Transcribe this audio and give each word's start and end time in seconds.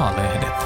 A-lehdet. 0.00 0.58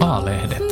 A-lehdet. 0.00 0.69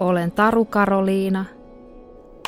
Olen 0.00 0.32
Taru 0.32 0.64
Karoliina 0.64 1.44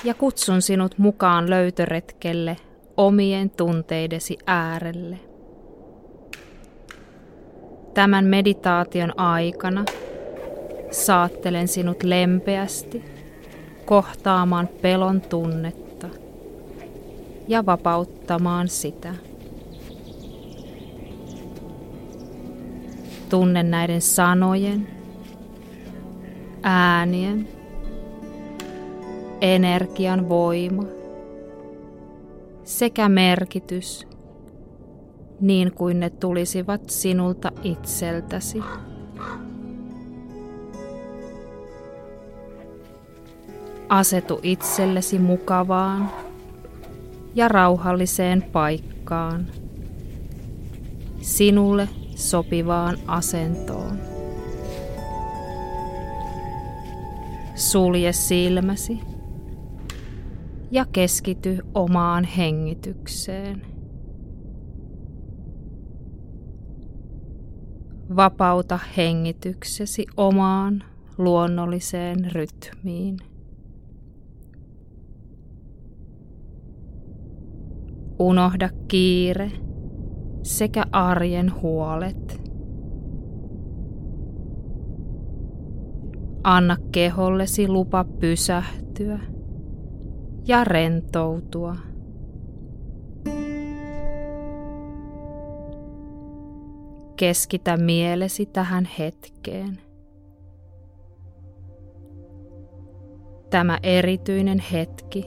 ja 0.05 0.15
kutsun 0.15 0.63
sinut 0.63 0.99
mukaan 0.99 1.51
löytöretkelle 1.51 2.57
omien 2.97 3.51
tunteidesi 3.51 4.39
äärelle. 4.47 5.19
Tämän 7.95 8.25
meditaation 8.25 9.21
aikana 9.21 9.85
saattelen 10.91 11.69
sinut 11.69 12.03
lempeästi 12.03 13.05
kohtaamaan 13.85 14.69
pelon 14.83 15.21
tunnetta 15.21 16.09
ja 17.49 17.67
vapauttamaan 17.67 18.69
sitä. 18.69 19.15
Tunne 23.29 23.63
näiden 23.63 24.01
sanojen 24.01 24.94
äänien, 26.65 27.49
energian 29.41 30.29
voima 30.29 30.83
sekä 32.65 33.09
merkitys 33.09 34.07
niin 35.41 35.73
kuin 35.75 36.01
ne 36.01 36.11
tulisivat 36.11 36.91
sinulta 36.91 37.53
itseltäsi. 37.63 38.63
Asetu 43.89 44.41
itsellesi 44.43 45.19
mukavaan 45.19 46.11
ja 47.35 47.49
rauhalliseen 47.49 48.43
paikkaan, 48.43 49.47
sinulle 51.21 51.89
sopivaan 52.15 52.97
asentoon. 53.07 54.14
Sulje 57.75 58.13
silmäsi 58.13 59.01
ja 60.71 60.87
keskity 60.93 61.59
omaan 61.75 62.25
hengitykseen. 62.25 63.63
Vapauta 68.17 68.79
hengityksesi 68.97 70.07
omaan 70.17 70.83
luonnolliseen 71.19 72.33
rytmiin. 72.33 73.17
Unohda 78.19 78.69
kiire 78.89 79.53
sekä 80.43 80.85
arjen 80.93 81.55
huolet. 81.55 82.44
Anna 86.45 86.77
kehollesi 86.93 87.69
lupa 87.69 88.05
pysähtyä 88.05 89.19
ja 90.47 90.65
rentoutua. 90.65 91.77
Keskitä 97.17 97.77
mielesi 97.77 98.47
tähän 98.47 98.89
hetkeen. 98.99 99.79
Tämä 103.51 103.79
erityinen 103.83 104.59
hetki 104.73 105.27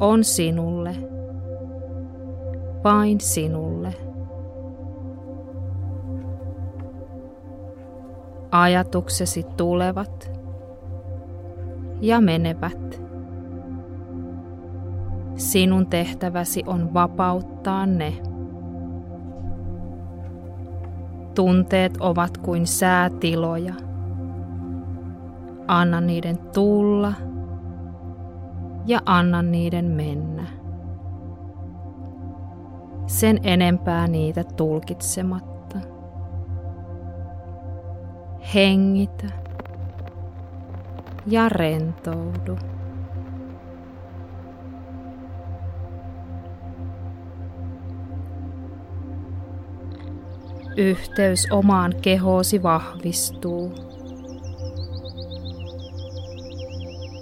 on 0.00 0.24
sinulle, 0.24 0.96
vain 2.84 3.20
sinulle. 3.20 3.94
Ajatuksesi 8.60 9.42
tulevat 9.56 10.30
ja 12.00 12.20
menevät. 12.20 13.02
Sinun 15.34 15.86
tehtäväsi 15.86 16.62
on 16.66 16.94
vapauttaa 16.94 17.86
ne. 17.86 18.12
Tunteet 21.34 21.96
ovat 22.00 22.38
kuin 22.38 22.66
säätiloja. 22.66 23.74
Anna 25.68 26.00
niiden 26.00 26.38
tulla 26.38 27.12
ja 28.86 29.00
anna 29.06 29.42
niiden 29.42 29.84
mennä. 29.84 30.46
Sen 33.06 33.38
enempää 33.42 34.08
niitä 34.08 34.44
tulkitsematta. 34.44 35.55
Hengitä 38.54 39.26
ja 41.26 41.48
rentoudu. 41.48 42.58
Yhteys 50.76 51.46
omaan 51.50 51.94
kehoosi 52.02 52.62
vahvistuu. 52.62 53.72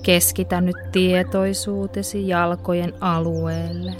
Keskitä 0.03 0.61
nyt 0.61 0.77
tietoisuutesi 0.93 2.29
jalkojen 2.29 2.93
alueelle. 3.01 3.95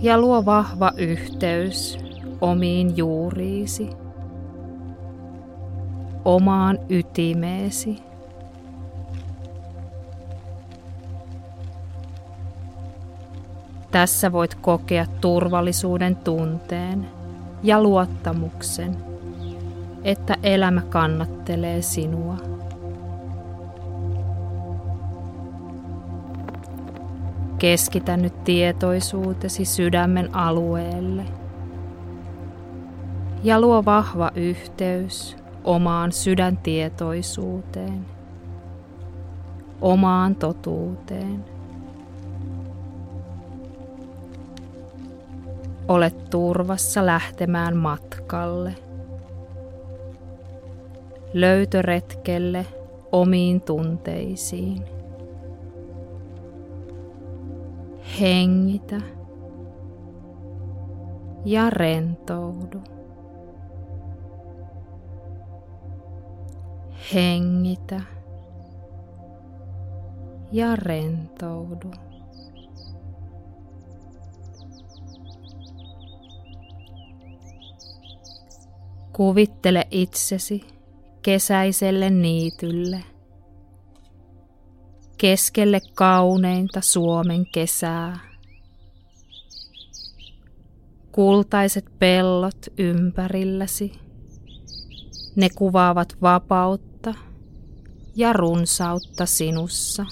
Ja 0.00 0.18
luo 0.18 0.44
vahva 0.44 0.92
yhteys 0.96 1.98
omiin 2.40 2.96
juuriisi 2.96 4.03
omaan 6.24 6.78
ytimeesi. 6.88 8.02
Tässä 13.90 14.32
voit 14.32 14.54
kokea 14.54 15.06
turvallisuuden 15.20 16.16
tunteen 16.16 17.08
ja 17.62 17.82
luottamuksen, 17.82 18.96
että 20.04 20.36
elämä 20.42 20.80
kannattelee 20.80 21.82
sinua. 21.82 22.36
Keskitä 27.58 28.16
nyt 28.16 28.44
tietoisuutesi 28.44 29.64
sydämen 29.64 30.34
alueelle 30.34 31.24
ja 33.42 33.60
luo 33.60 33.84
vahva 33.84 34.30
yhteys 34.34 35.43
omaan 35.64 36.12
sydäntietoisuuteen, 36.12 38.06
omaan 39.80 40.36
totuuteen. 40.36 41.44
Olet 45.88 46.30
turvassa 46.30 47.06
lähtemään 47.06 47.76
matkalle, 47.76 48.74
löytöretkelle 51.34 52.66
omiin 53.12 53.60
tunteisiin. 53.60 54.82
Hengitä 58.20 59.00
ja 61.44 61.70
rentoudu. 61.70 62.93
Hengitä 67.12 68.00
ja 70.52 70.76
rentoudu. 70.76 71.90
Kuvittele 79.12 79.86
itsesi 79.90 80.60
kesäiselle 81.22 82.10
niitylle, 82.10 83.04
keskelle 85.18 85.80
kauneinta 85.94 86.80
Suomen 86.80 87.46
kesää, 87.46 88.18
kultaiset 91.12 91.84
pellot 91.98 92.66
ympärilläsi. 92.78 93.92
Ne 95.36 95.48
kuvaavat 95.54 96.16
vapautta 96.22 96.93
ja 98.16 98.32
runsautta 98.32 99.26
sinussa. 99.26 100.06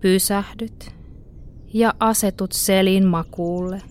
Pysähdyt 0.00 0.94
ja 1.74 1.94
asetut 2.00 2.52
selin 2.52 3.06
makuulle 3.06 3.82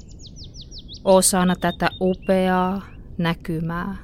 osana 1.04 1.56
tätä 1.56 1.89
upeaa 2.01 2.81
näkymää. 3.18 3.98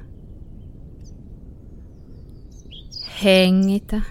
Hengitä 3.24 4.02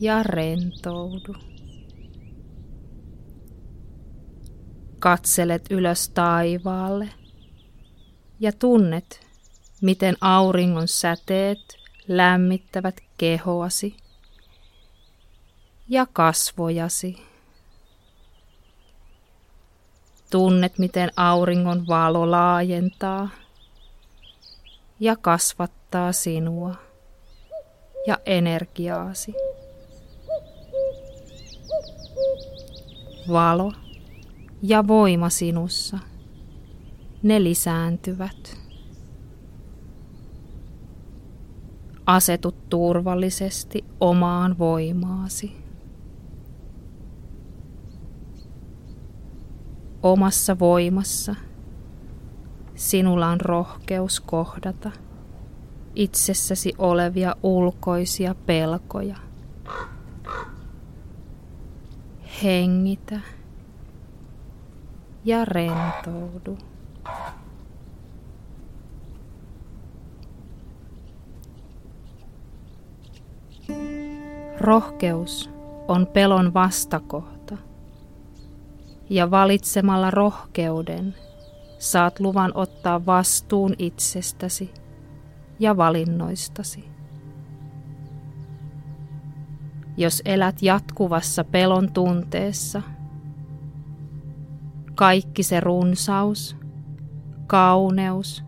ja 0.00 0.22
rentoudu. 0.22 1.34
Katselet 4.98 5.64
ylös 5.70 6.08
taivaalle 6.08 7.08
ja 8.40 8.52
tunnet, 8.52 9.29
miten 9.80 10.16
auringon 10.20 10.88
säteet 10.88 11.78
lämmittävät 12.08 13.00
kehoasi 13.18 13.96
ja 15.88 16.06
kasvojasi. 16.12 17.22
Tunnet, 20.30 20.78
miten 20.78 21.10
auringon 21.16 21.86
valo 21.88 22.30
laajentaa 22.30 23.28
ja 25.00 25.16
kasvattaa 25.16 26.12
sinua 26.12 26.74
ja 28.06 28.18
energiaasi. 28.26 29.34
Valo 33.28 33.72
ja 34.62 34.86
voima 34.86 35.30
sinussa, 35.30 35.98
ne 37.22 37.42
lisääntyvät. 37.42 38.59
Asetut 42.10 42.68
turvallisesti 42.68 43.84
omaan 44.00 44.58
voimaasi. 44.58 45.56
Omassa 50.02 50.58
voimassa 50.58 51.34
sinulla 52.74 53.28
on 53.28 53.40
rohkeus 53.40 54.20
kohdata 54.20 54.90
itsessäsi 55.94 56.72
olevia 56.78 57.36
ulkoisia 57.42 58.34
pelkoja. 58.34 59.16
Hengitä 62.42 63.20
ja 65.24 65.44
rentoudu. 65.44 66.58
Rohkeus 74.60 75.50
on 75.88 76.06
pelon 76.06 76.54
vastakohta. 76.54 77.56
Ja 79.10 79.30
valitsemalla 79.30 80.10
rohkeuden 80.10 81.14
saat 81.78 82.20
luvan 82.20 82.52
ottaa 82.54 83.06
vastuun 83.06 83.74
itsestäsi 83.78 84.74
ja 85.58 85.76
valinnoistasi. 85.76 86.84
Jos 89.96 90.22
elät 90.24 90.62
jatkuvassa 90.62 91.44
pelon 91.44 91.92
tunteessa, 91.92 92.82
kaikki 94.94 95.42
se 95.42 95.60
runsaus, 95.60 96.56
kauneus 97.46 98.44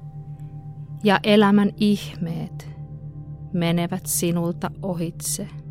ja 1.04 1.20
elämän 1.22 1.70
ihmeet 1.76 2.68
menevät 3.52 4.06
sinulta 4.06 4.70
ohitse. 4.82 5.61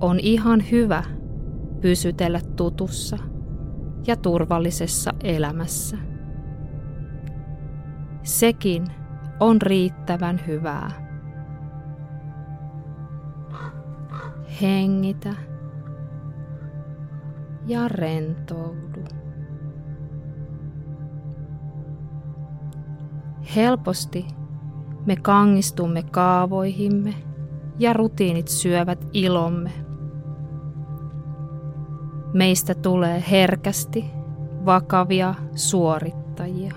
On 0.00 0.20
ihan 0.20 0.62
hyvä 0.70 1.02
pysytellä 1.80 2.40
tutussa 2.56 3.18
ja 4.06 4.16
turvallisessa 4.16 5.10
elämässä. 5.24 5.96
Sekin 8.22 8.86
on 9.40 9.62
riittävän 9.62 10.40
hyvää. 10.46 10.90
Hengitä 14.62 15.34
ja 17.66 17.88
rentoudu. 17.88 19.04
Helposti 23.56 24.26
me 25.06 25.16
kangistumme 25.16 26.02
kaavoihimme 26.02 27.14
ja 27.78 27.92
rutiinit 27.92 28.48
syövät 28.48 29.06
ilomme. 29.12 29.89
Meistä 32.34 32.74
tulee 32.74 33.24
herkästi 33.30 34.04
vakavia 34.64 35.34
suorittajia. 35.54 36.74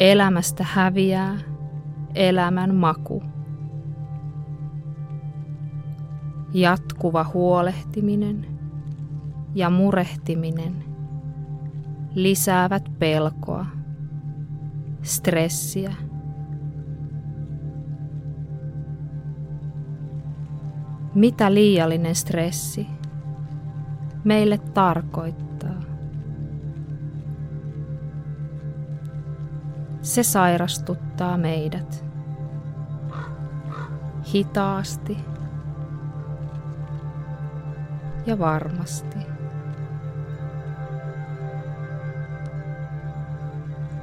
Elämästä 0.00 0.64
häviää 0.68 1.38
elämän 2.14 2.74
maku. 2.74 3.22
Jatkuva 6.54 7.26
huolehtiminen 7.34 8.46
ja 9.54 9.70
murehtiminen 9.70 10.84
lisäävät 12.14 12.84
pelkoa, 12.98 13.66
stressiä 15.02 15.94
mitä 21.14 21.54
liiallinen 21.54 22.14
stressi 22.14 22.86
meille 24.24 24.58
tarkoittaa. 24.58 25.80
Se 30.02 30.22
sairastuttaa 30.22 31.36
meidät 31.36 32.04
hitaasti 34.34 35.16
ja 38.26 38.38
varmasti. 38.38 39.16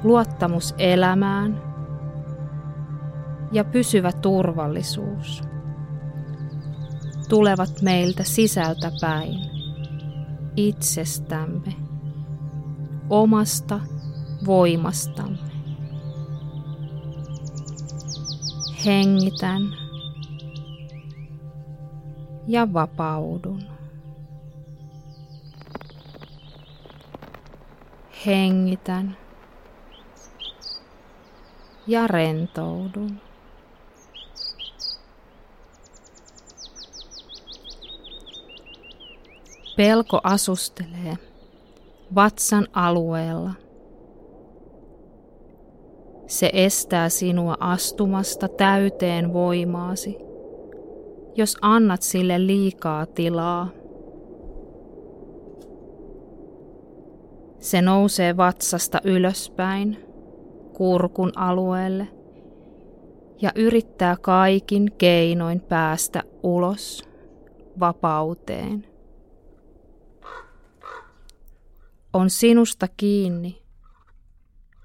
Luottamus 0.02 0.74
elämään 0.78 1.62
ja 3.52 3.64
pysyvä 3.64 4.12
turvallisuus 4.12 5.42
tulevat 7.28 7.82
meiltä 7.82 8.24
sisältä 8.24 8.92
päin, 9.00 9.40
itsestämme, 10.56 11.74
omasta 13.10 13.80
voimastamme. 14.46 15.38
Hengitän 18.84 19.62
ja 22.46 22.72
vapaudun. 22.72 23.62
Hengitän 28.26 29.16
ja 31.86 32.06
rentoudun. 32.06 33.27
Pelko 39.78 40.20
asustelee 40.22 41.16
vatsan 42.14 42.66
alueella. 42.72 43.50
Se 46.26 46.50
estää 46.52 47.08
sinua 47.08 47.54
astumasta 47.60 48.48
täyteen 48.48 49.32
voimaasi, 49.32 50.18
jos 51.36 51.56
annat 51.62 52.02
sille 52.02 52.46
liikaa 52.46 53.06
tilaa. 53.06 53.68
Se 57.58 57.82
nousee 57.82 58.36
vatsasta 58.36 59.00
ylöspäin, 59.04 59.96
kurkun 60.72 61.32
alueelle, 61.36 62.08
ja 63.42 63.52
yrittää 63.56 64.16
kaikin 64.20 64.92
keinoin 64.98 65.60
päästä 65.60 66.22
ulos 66.42 67.04
vapauteen. 67.80 68.87
On 72.12 72.30
sinusta 72.30 72.88
kiinni, 72.96 73.62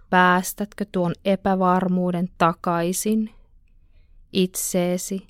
päästätkö 0.09 0.85
tuon 0.91 1.13
epävarmuuden 1.25 2.29
takaisin 2.37 3.35
itseesi 4.33 5.27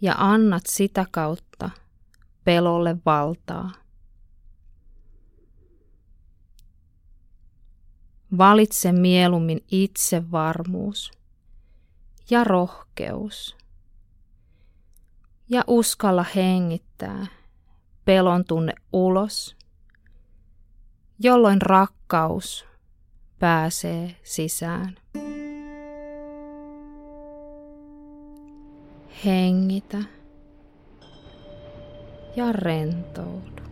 ja 0.00 0.14
annat 0.18 0.62
sitä 0.66 1.06
kautta 1.10 1.70
pelolle 2.44 2.96
valtaa. 3.06 3.70
Valitse 8.38 8.92
mieluummin 8.92 9.64
itsevarmuus 9.70 11.10
ja 12.30 12.44
rohkeus. 12.44 13.56
Ja 15.48 15.64
uskalla 15.66 16.24
hengittää 16.34 17.26
pelon 18.04 18.44
tunne 18.44 18.72
ulos, 18.92 19.56
jolloin 21.22 21.62
rakkaus 21.62 22.66
pääsee 23.38 24.16
sisään. 24.22 24.94
Hengitä 29.24 29.98
ja 32.36 32.52
rentoudu. 32.52 33.62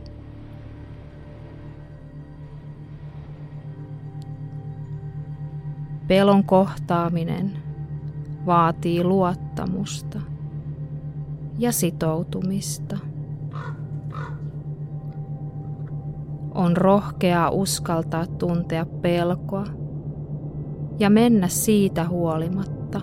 Pelon 6.06 6.44
kohtaaminen 6.44 7.62
vaatii 8.46 9.04
luottamusta 9.04 10.20
ja 11.58 11.72
sitoutumista. 11.72 13.07
On 16.58 16.76
rohkeaa 16.76 17.50
uskaltaa 17.50 18.26
tuntea 18.26 18.86
pelkoa 18.86 19.64
ja 20.98 21.10
mennä 21.10 21.48
siitä 21.48 22.08
huolimatta 22.08 23.00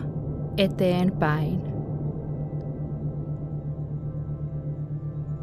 eteenpäin. 0.58 1.62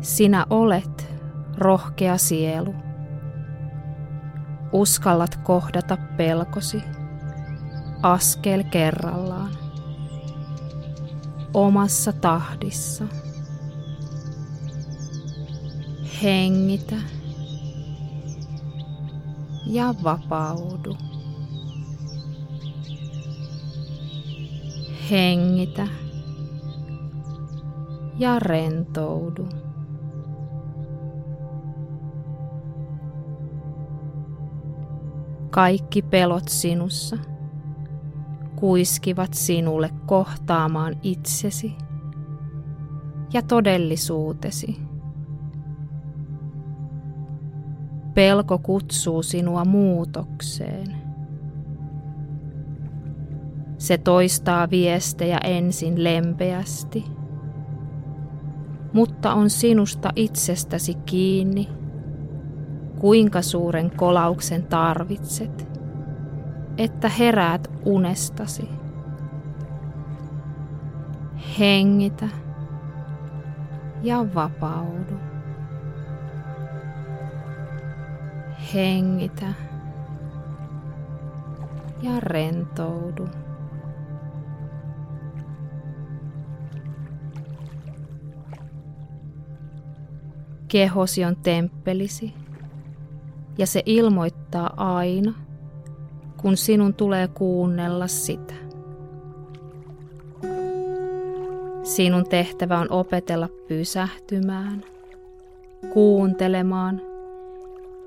Sinä 0.01 0.47
olet 0.51 1.15
rohkea 1.59 2.19
sielu. 2.19 2.75
Uskallat 4.73 5.37
kohdata 5.37 5.97
pelkosi 6.17 6.83
askel 8.03 8.65
kerrallaan 8.71 9.51
omassa 11.55 12.13
tahdissa. 12.13 13.05
Hengitä 16.23 16.97
ja 19.73 19.95
vapaudu. 20.05 20.97
Hengitä 25.11 25.89
ja 28.19 28.39
rentoudu. 28.39 29.49
Kaikki 35.51 36.03
pelot 36.03 36.49
sinussa– 36.49 37.19
kuiskivat 38.63 39.35
sinulle 39.35 39.91
kohtaamaan 40.07 40.97
itsesi 41.03 41.75
ja 43.33 43.43
todellisuutesi. 43.43 44.92
Pelko 48.15 48.59
kutsuu 48.59 49.23
sinua 49.23 49.65
muutokseen. 49.65 50.97
Se 53.79 53.99
toistaa 53.99 54.71
viestejä 54.71 55.39
ensin 55.45 56.05
lempeästi, 56.05 57.05
mutta 58.93 59.33
on 59.35 59.51
sinusta 59.51 60.13
itsestäsi 60.17 60.95
kiinni, 60.95 61.69
kuinka 62.99 63.43
suuren 63.43 63.91
kolauksen 63.97 64.63
tarvitset– 64.63 65.69
että 66.79 67.09
heräät 67.09 67.71
unestasi. 67.85 68.69
Hengitä 71.59 72.29
ja 74.03 74.35
vapaudu. 74.35 75.32
Hengitä 78.75 79.53
ja 82.03 82.21
rentoudu. 82.21 83.29
Kehosi 90.69 91.25
on 91.25 91.37
temppelisi 91.37 92.35
ja 93.59 93.67
se 93.67 93.83
ilmoittaa 93.87 94.75
aina– 94.77 95.35
kun 96.43 96.57
sinun 96.57 96.95
tulee 96.95 97.29
kuunnella 97.29 98.07
sitä. 98.07 98.55
Sinun 101.83 102.29
tehtävä 102.29 102.79
on 102.79 102.91
opetella 102.91 103.49
pysähtymään, 103.69 104.85
kuuntelemaan 105.93 107.01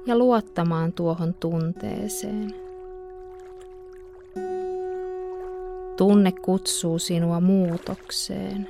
ja 0.06 0.18
luottamaan 0.18 0.94
tuohon 0.94 1.34
tunteeseen. 1.34 2.54
Tunne 5.98 6.32
kutsuu 6.32 7.00
sinua 7.00 7.40
muutokseen. 7.40 8.70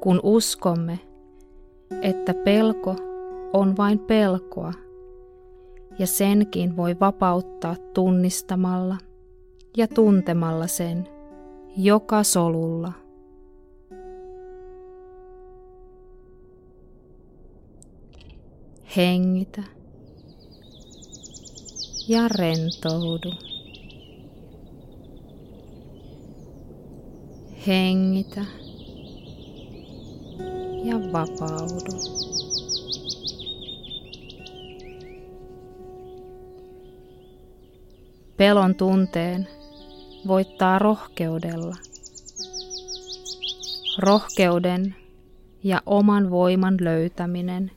Kun 0.00 0.20
uskomme, 0.22 0.98
että 2.02 2.34
pelko 2.34 2.96
on 3.52 3.76
vain 3.76 3.98
pelkoa, 3.98 4.72
ja 5.98 6.06
senkin 6.06 6.76
voi 6.76 6.96
vapauttaa 7.00 7.76
tunnistamalla 7.94 8.96
ja 9.76 9.88
tuntemalla 9.88 10.66
sen 10.66 11.08
joka 11.76 12.22
solulla. 12.22 12.92
Hengitä 18.96 19.62
ja 22.08 22.28
rentoudu. 22.28 23.32
Hengitä 27.66 28.44
ja 30.84 31.12
vapaudu. 31.12 32.20
pelon 38.36 38.74
tunteen 38.74 39.48
voittaa 40.26 40.78
rohkeudella. 40.78 41.76
Rohkeuden 43.98 44.94
ja 45.64 45.82
oman 45.86 46.30
voiman 46.30 46.76
löytäminen 46.80 47.70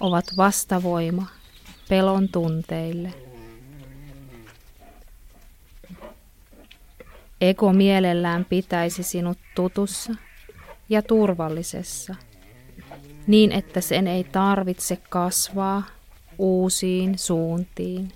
ovat 0.00 0.24
vastavoima 0.36 1.26
pelon 1.88 2.28
tunteille. 2.28 3.14
Ego 7.40 7.72
mielellään 7.72 8.44
pitäisi 8.44 9.02
sinut 9.02 9.38
tutussa 9.54 10.14
ja 10.88 11.02
turvallisessa, 11.02 12.14
niin 13.26 13.52
että 13.52 13.80
sen 13.80 14.06
ei 14.06 14.24
tarvitse 14.24 14.96
kasvaa 14.96 15.82
uusiin 16.38 17.18
suuntiin. 17.18 18.12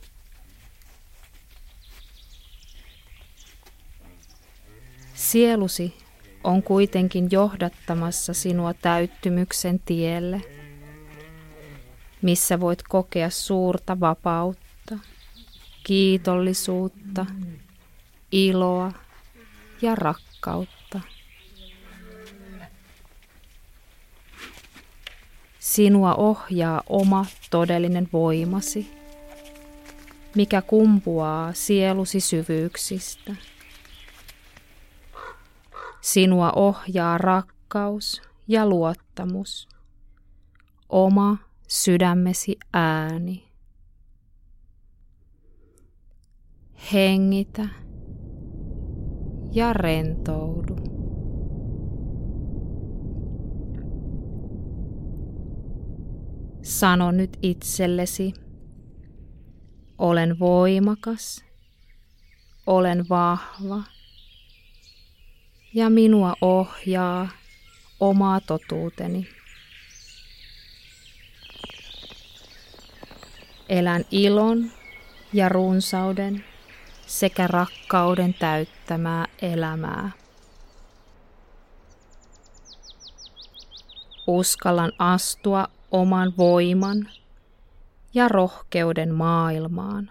Sielusi 5.15 5.95
on 6.45 6.63
kuitenkin 6.63 7.29
johdattamassa 7.31 8.35
sinua 8.35 8.75
täyttymyksen 8.75 9.81
tielle, 9.81 10.58
missä 12.23 12.61
voit 12.61 12.83
kokea 12.83 13.31
suurta 13.31 14.01
vapautta, 14.01 14.99
kiitollisuutta, 15.85 17.27
iloa 18.33 18.93
ja 19.83 19.95
rakkautta. 19.95 21.01
Sinua 25.59 26.15
ohjaa 26.15 26.83
oma 26.87 27.27
todellinen 27.51 28.09
voimasi, 28.13 28.91
mikä 30.37 30.63
kumpuaa 30.63 31.53
sielusi 31.53 32.21
syvyyksistä– 32.21 33.35
Sinua 36.01 36.53
ohjaa 36.53 37.19
rakkaus 37.19 38.23
ja 38.49 38.67
luottamus, 38.67 39.69
oma 40.89 41.37
sydämesi 41.69 42.57
ääni. 42.73 43.49
Hengitä 46.93 47.69
ja 49.53 49.73
rentoudu. 49.73 50.77
Sano 56.63 57.11
nyt 57.11 57.39
itsellesi, 57.43 58.33
olen 59.99 60.39
voimakas, 60.39 61.45
olen 62.67 63.09
vahva 63.09 63.83
ja 65.75 65.91
minua 65.91 66.35
ohjaa 66.41 67.29
omaa 68.01 68.41
totuuteni. 68.41 69.38
Elän 73.69 74.05
ilon 74.11 74.71
ja 75.33 75.49
runsauden 75.49 76.45
sekä 77.07 77.47
rakkauden 77.47 78.35
täyttämää 78.35 79.27
elämää. 79.43 80.11
Uskallan 84.27 84.93
astua 84.99 85.69
oman 85.91 86.33
voiman 86.37 87.09
ja 88.15 88.29
rohkeuden 88.29 89.15
maailmaan. 89.15 90.11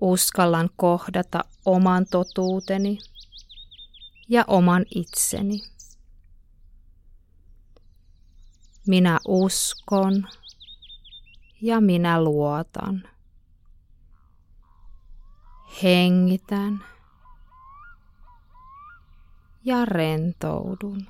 Uskallan 0.00 0.70
kohdata 0.76 1.44
oman 1.64 2.06
totuuteni 2.10 2.98
ja 4.28 4.44
oman 4.46 4.86
itseni. 4.94 5.62
Minä 8.88 9.18
uskon 9.28 10.26
ja 11.62 11.80
minä 11.80 12.24
luotan. 12.24 13.02
Hengitän 15.82 16.84
ja 19.64 19.84
rentoudun. 19.84 21.06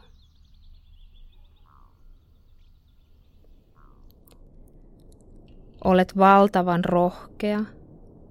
Olet 5.85 6.17
valtavan 6.17 6.85
rohkea 6.85 7.61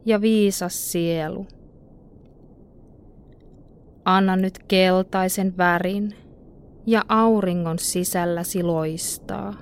ja 0.05 0.21
viisas 0.21 0.91
sielu. 0.91 1.47
Anna 4.05 4.35
nyt 4.35 4.59
keltaisen 4.67 5.57
värin 5.57 6.26
ja 6.87 7.05
auringon 7.09 7.79
sisälläsi 7.79 8.63
loistaa. 8.63 9.53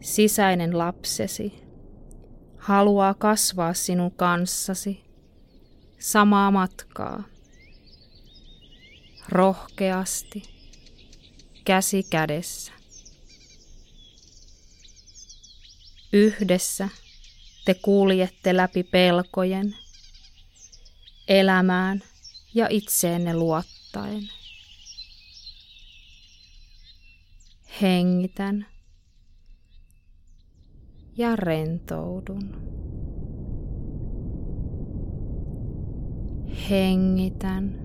Sisäinen 0.00 0.78
lapsesi 0.78 1.52
haluaa 2.56 3.14
kasvaa 3.14 3.74
sinun 3.74 4.10
kanssasi 4.10 5.04
samaa 5.98 6.50
matkaa. 6.50 7.22
Rohkeasti, 9.28 10.42
käsi 11.64 12.02
kädessä. 12.02 12.72
Yhdessä 16.12 16.88
te 17.64 17.74
kuljette 17.74 18.56
läpi 18.56 18.82
pelkojen, 18.82 19.76
elämään 21.28 22.02
ja 22.56 22.66
itseenne 22.70 23.34
luottaen. 23.34 24.22
Hengitän 27.82 28.66
ja 31.16 31.36
rentoudun. 31.36 32.56
Hengitän 36.70 37.80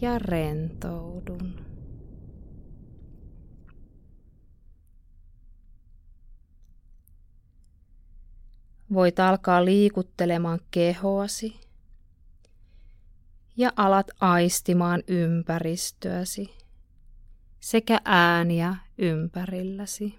ja 0.00 0.18
rentoudun. 0.18 1.64
Voit 8.92 9.20
alkaa 9.20 9.64
liikuttelemaan 9.64 10.60
kehoasi 10.70 11.63
ja 13.56 13.72
alat 13.76 14.10
aistimaan 14.20 15.02
ympäristöäsi 15.08 16.64
sekä 17.60 18.00
ääniä 18.04 18.76
ympärilläsi. 18.98 20.18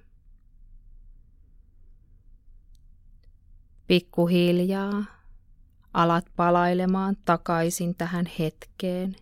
Pikkuhiljaa 3.87 5.05
alat 5.93 6.25
palailemaan 6.35 7.17
takaisin 7.25 7.95
tähän 7.95 8.25
hetkeen, 8.39 9.15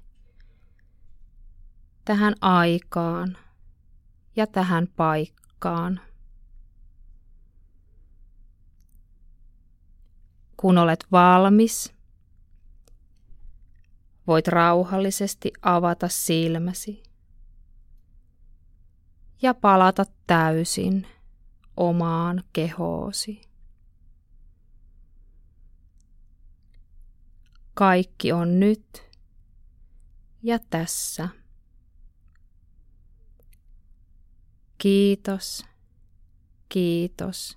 tähän 2.06 2.36
aikaan 2.42 3.38
ja 4.36 4.48
tähän 4.48 4.88
paikkaan. 4.88 6.00
Kun 10.58 10.78
olet 10.78 11.06
valmis, 11.12 11.94
voit 14.28 14.48
rauhallisesti 14.48 15.52
avata 15.62 16.08
silmäsi 16.08 17.04
ja 19.42 19.54
palata 19.54 20.06
täysin 20.28 21.08
omaan 21.78 22.44
kehoosi. 22.54 23.42
Kaikki 27.74 28.32
on 28.32 28.60
nyt 28.60 29.04
ja 30.44 30.60
tässä. 30.70 31.30
Kiitos, 34.78 35.66
kiitos 36.70 37.56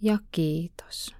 ja 0.00 0.18
kiitos. 0.32 1.19